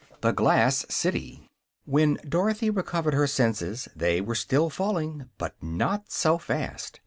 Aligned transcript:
THE 0.21 0.31
GLASS 0.31 0.83
CITY 0.89 1.47
When 1.85 2.17
Dorothy 2.27 2.71
recovered 2.71 3.13
her 3.13 3.27
senses 3.27 3.87
they 3.95 4.19
were 4.19 4.33
still 4.33 4.71
falling, 4.71 5.29
but 5.37 5.53
not 5.61 6.11
so 6.11 6.39
fast. 6.39 6.99